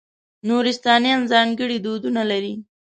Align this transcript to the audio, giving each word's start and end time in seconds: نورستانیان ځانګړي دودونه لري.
نورستانیان 0.47 1.21
ځانګړي 1.31 1.77
دودونه 1.85 2.21
لري. 2.31 2.53